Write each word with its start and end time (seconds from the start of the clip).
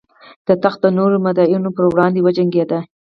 د 0.47 0.49
تخت 0.63 0.79
د 0.83 0.85
نورو 0.97 1.15
مدعیانو 1.25 1.69
پر 1.75 1.85
وړاندې 1.89 2.19
وجنګېد. 2.25 2.71